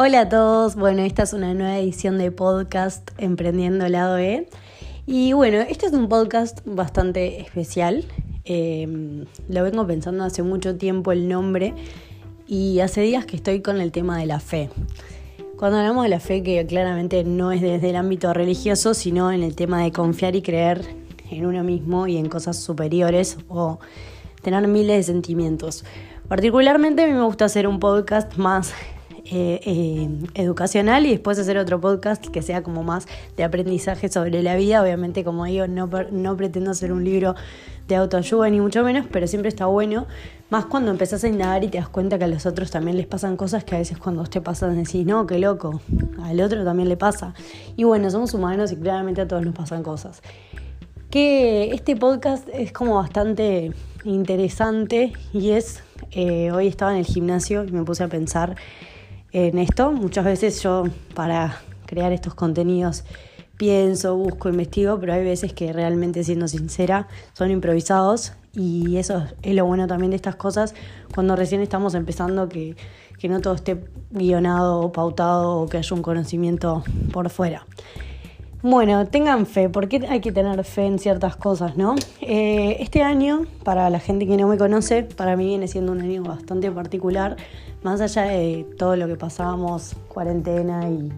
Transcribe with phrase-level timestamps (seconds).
[0.00, 4.48] Hola a todos, bueno, esta es una nueva edición de podcast Emprendiendo Lado E.
[5.06, 8.04] Y bueno, este es un podcast bastante especial.
[8.44, 11.74] Em, lo vengo pensando hace mucho tiempo el nombre
[12.46, 14.70] y hace días que estoy con el tema de la fe.
[15.56, 19.42] Cuando hablamos de la fe, que claramente no es desde el ámbito religioso, sino en
[19.42, 20.82] el tema de confiar y creer
[21.28, 23.80] en uno mismo y en cosas superiores o
[24.42, 25.84] tener miles de sentimientos.
[26.28, 28.72] Particularmente a mí me gusta hacer un podcast más
[29.30, 33.06] eh, eh, educacional y después hacer otro podcast que sea como más
[33.36, 34.82] de aprendizaje sobre la vida.
[34.82, 37.34] Obviamente, como digo, no, no pretendo hacer un libro
[37.88, 40.06] de autoayuda ni mucho menos, pero siempre está bueno,
[40.48, 43.06] más cuando empezás a indagar y te das cuenta que a los otros también les
[43.06, 45.80] pasan cosas que a veces cuando te pasan decís, no, qué loco,
[46.22, 47.34] al otro también le pasa.
[47.76, 50.22] Y bueno, somos humanos y claramente a todos nos pasan cosas.
[51.10, 53.72] Que este podcast es como bastante
[54.04, 58.56] interesante y es, eh, hoy estaba en el gimnasio y me puse a pensar
[59.32, 59.92] en esto.
[59.92, 60.84] Muchas veces yo
[61.14, 63.04] para crear estos contenidos
[63.56, 69.54] pienso, busco, investigo, pero hay veces que realmente, siendo sincera, son improvisados y eso es
[69.54, 70.74] lo bueno también de estas cosas
[71.14, 72.76] cuando recién estamos empezando, que,
[73.18, 77.66] que no todo esté guionado o pautado o que haya un conocimiento por fuera.
[78.62, 81.94] Bueno, tengan fe, porque hay que tener fe en ciertas cosas, ¿no?
[82.20, 86.00] Eh, este año, para la gente que no me conoce, para mí viene siendo un
[86.00, 87.36] año bastante particular,
[87.84, 91.12] más allá de todo lo que pasábamos, cuarentena y,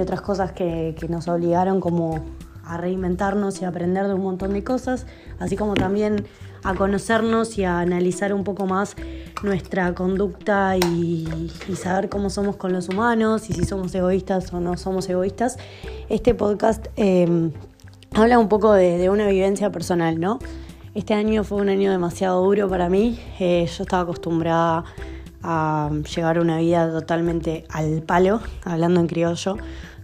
[0.00, 2.24] otras cosas que, nos obligaron como
[2.64, 5.06] a reinventarnos y a aprender de un montón de cosas,
[5.38, 6.26] así como también
[6.64, 8.96] a conocernos y a analizar un poco más
[9.44, 14.76] nuestra conducta y, saber cómo somos con los humanos y si somos egoístas o no
[14.76, 15.56] somos egoístas.
[16.10, 17.50] Este podcast em,
[18.12, 20.38] habla un poco de, una vivencia personal, ¿no?
[20.94, 23.18] Este año fue un año demasiado duro para mí.
[23.40, 24.84] Eh, yo estaba acostumbrada
[25.42, 29.56] a llevar una vida totalmente al palo, hablando en criollo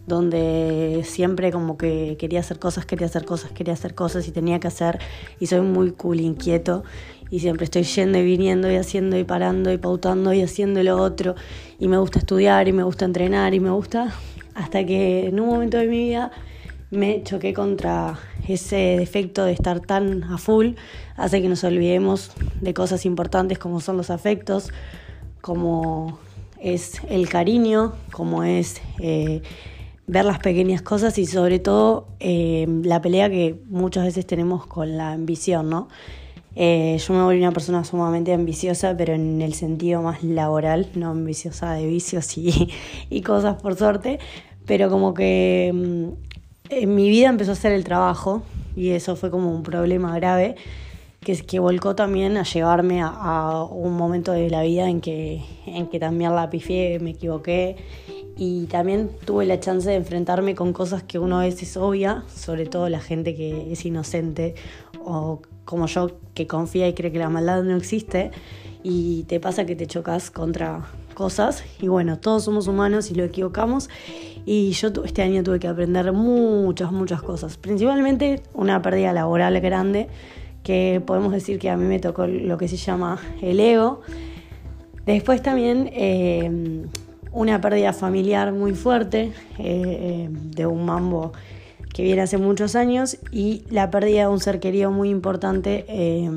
[0.07, 4.59] donde siempre como que quería hacer cosas, quería hacer cosas, quería hacer cosas y tenía
[4.59, 4.99] que hacer
[5.39, 6.83] y soy muy cool, inquieto
[7.31, 10.97] y siempre estoy yendo y viniendo y haciendo y parando y pautando y haciendo lo
[10.97, 11.37] otro
[11.79, 14.13] y me gusta estudiar y me gusta entrenar y me gusta
[14.61, 16.31] hasta que en un momento de mi vida
[16.91, 20.73] me choqué contra ese defecto de estar tan a full,
[21.17, 24.71] hace que nos olvidemos de cosas importantes como son los afectos,
[25.41, 26.19] como
[26.59, 29.41] es el cariño, como es eh,
[30.07, 34.97] ver las pequeñas cosas y sobre todo eh, la pelea que muchas veces tenemos con
[34.97, 35.89] la ambición, ¿no?
[36.57, 41.11] Eh, yo me volví una persona sumamente ambiciosa, pero en el sentido más laboral, no
[41.11, 42.71] ambiciosa de vicios y,
[43.11, 44.19] y cosas por suerte,
[44.67, 46.09] pero como que mm,
[46.71, 48.43] en mi vida empezó a ser el trabajo
[48.77, 50.57] y eso fue como un problema grave
[51.21, 55.87] que, que volcó también a llevarme a, un momento de la vida en que, en
[55.89, 56.49] que también la
[57.01, 57.77] me equivoqué
[58.37, 62.65] y también tuve la chance de enfrentarme con cosas que uno a veces obvia, sobre
[62.65, 64.55] todo la gente que es inocente
[65.05, 68.31] o como yo que confía y cree que la maldad no existe
[68.83, 73.25] y te pasa que te chocas contra cosas y bueno, todos somos humanos y lo
[73.25, 73.91] equivocamos
[74.47, 80.09] y yo este año tuve que aprender muchas, muchas cosas, principalmente una pérdida laboral grande
[80.63, 84.03] que podemos decir que a mí me tocó lo que se llama el ego.
[85.07, 86.85] Después también eh,
[87.33, 91.33] una pérdida familiar muy fuerte eh, eh, de un mambo
[91.93, 96.31] que viene hace muchos años y la pérdida de un ser querido muy importante eh,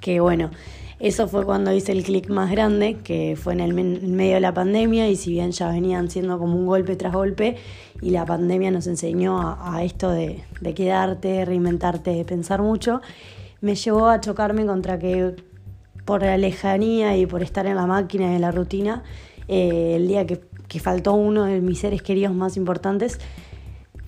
[0.00, 0.50] que bueno,
[1.00, 4.54] eso fue cuando hice el clic más grande, que fue en el medio de la
[4.54, 7.56] pandemia y si bien ya venían siendo como un golpe tras golpe
[8.00, 10.44] y la pandemia nos enseñó a, esto de,
[10.74, 13.00] quedarte, reinventarte, de pensar mucho,
[13.60, 15.34] me llevó a chocarme contra que
[16.04, 19.02] por la lejanía y por estar en la máquina y en la rutina,
[19.48, 20.40] eh, el día que,
[20.80, 23.20] faltó uno de mis seres queridos más importantes,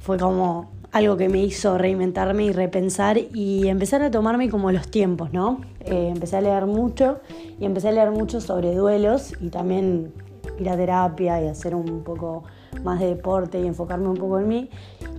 [0.00, 4.88] fue como algo que me hizo reinventarme y repensar y empezar a tomarme como los
[4.88, 5.60] tiempos, ¿no?
[5.80, 7.20] Eh, empecé a leer mucho
[7.60, 10.14] y empecé a leer mucho sobre duelos y también
[10.58, 12.44] ir a terapia y hacer un poco
[12.82, 14.70] más de deporte y enfocarme un poco en mí.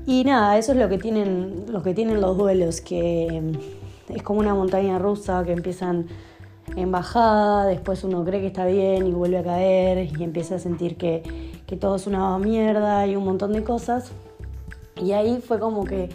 [0.07, 3.53] Y nada, eso es lo que tienen, lo que tienen los duelos, que
[4.09, 6.07] es como una montaña rusa que empiezan
[6.75, 10.59] en bajada, después uno cree que está bien y vuelve a caer y empieza a
[10.59, 11.21] sentir que,
[11.79, 14.11] todo es una mierda y un montón de cosas.
[15.01, 16.09] Y ahí fue como que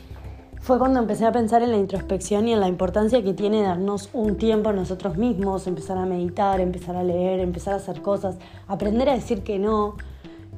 [0.60, 4.10] fue cuando empecé a pensar en la introspección y en la importancia que tiene darnos
[4.12, 8.36] un tiempo a nosotros mismos, empezar a meditar, empezar a leer, empezar a hacer cosas,
[8.68, 9.96] aprender a decir que no,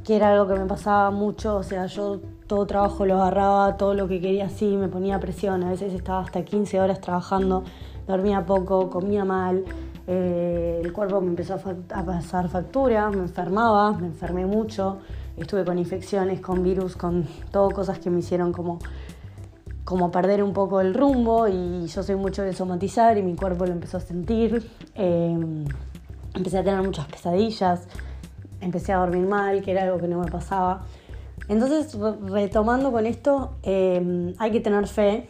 [0.05, 3.95] que era algo que me pasaba mucho, o sea, yo todo trabajo lo agarraba, todo
[3.95, 7.65] lo que quería así, me ponía presión, a veces estaba hasta 15 horas trabajando,
[8.07, 9.65] dormía poco, comía mal,
[10.07, 14.99] eh, el cuerpo me empezó a, pasar factura, me enfermaba, me enfermé mucho,
[15.37, 18.79] estuve con infecciones, con virus, con todo cosas que me hicieron como,
[19.85, 23.67] como perder un poco el rumbo y yo soy mucho de somatizar y mi cuerpo
[23.67, 24.71] lo empezó a sentir.
[24.95, 25.65] Eh,
[26.35, 27.87] empecé a tener muchas pesadillas,
[28.61, 30.83] empecé a dormir mal, que era algo que no me pasaba.
[31.49, 31.97] Entonces,
[32.27, 35.29] retomando con esto, eh, hay que tener fe,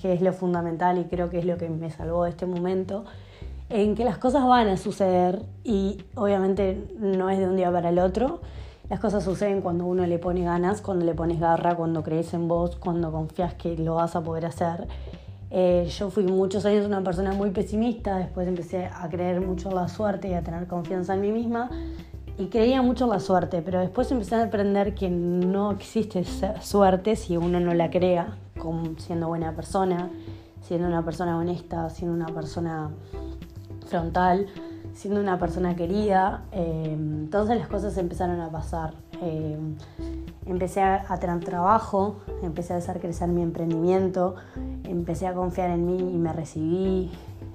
[0.00, 3.04] que es lo fundamental y creo que es lo que me salvó de este momento
[3.70, 7.90] en que las cosas van a suceder y obviamente no es de un día para
[7.90, 8.40] el otro.
[8.90, 12.48] Las cosas suceden cuando uno le pone ganas, cuando le pones garra, cuando crees en
[12.48, 14.88] vos, cuando confías que lo vas a poder hacer.
[15.50, 19.74] Eh, yo fui muchos años una persona muy pesimista, después empecé a creer mucho en
[19.76, 21.70] la suerte y a tener confianza en mí misma
[22.38, 26.24] y creía mucho en la suerte, pero después empecé a aprender que no existe
[26.60, 30.08] suerte si uno no la crea, como siendo buena persona,
[30.62, 32.90] siendo una persona honesta, siendo una persona
[33.86, 34.46] frontal,
[34.94, 38.94] siendo una persona querida, eh, todas las cosas empezaron a pasar.
[39.22, 39.58] Eh,
[40.46, 44.34] empecé a, tener trabajo, empecé a hacer crecer mi emprendimiento,
[44.84, 47.10] empecé a confiar en mí y me recibí.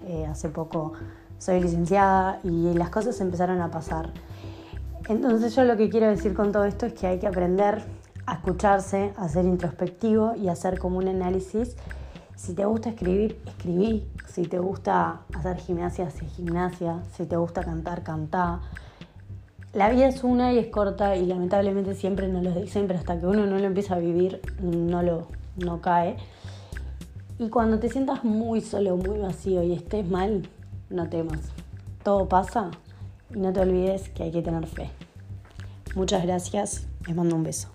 [0.05, 0.93] Eh, hace poco
[1.37, 4.09] soy licenciada y las cosas empezaron a pasar.
[5.09, 7.83] Entonces yo lo que quiero decir con todo esto es que hay que aprender
[8.25, 11.75] a escucharse, a ser introspectivo y hacer como un análisis
[12.35, 14.07] si te gusta escribir, escribí.
[14.27, 17.03] Si te gusta hacer gimnasia, haz gimnasia.
[17.15, 18.61] Si te gusta cantar, cantá.
[19.73, 23.19] La vida es una y es corta y lamentablemente siempre nos lo dicen, pero hasta
[23.19, 25.27] que uno no lo empieza a vivir, no lo
[25.57, 26.17] no cae.
[27.39, 30.47] Y cuando te sientas muy solo, muy vacío y estés mal,
[30.89, 31.39] no temas.
[32.03, 32.71] Todo pasa
[33.33, 34.89] y no te olvides que hay que tener fe.
[35.95, 37.69] Muchas gracias, les mando un beso.